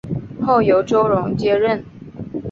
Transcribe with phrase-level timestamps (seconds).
[0.43, 1.85] 后由周荣接任。